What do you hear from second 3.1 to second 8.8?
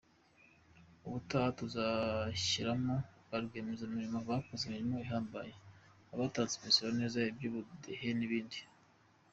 ba rwiyemezamirimo bakoze imirimo ihambaye, abatanze imisoro neza, iby’ubudehe n’ibindi.